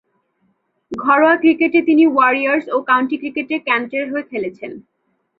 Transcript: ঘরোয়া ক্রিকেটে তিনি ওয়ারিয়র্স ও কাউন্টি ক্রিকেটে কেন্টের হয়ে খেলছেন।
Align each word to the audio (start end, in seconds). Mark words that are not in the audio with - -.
ঘরোয়া 0.91 1.35
ক্রিকেটে 1.37 1.79
তিনি 1.81 2.03
ওয়ারিয়র্স 2.07 2.65
ও 2.69 2.77
কাউন্টি 2.89 3.15
ক্রিকেটে 3.21 3.55
কেন্টের 3.67 4.05
হয়ে 4.11 4.25
খেলছেন। 4.31 4.71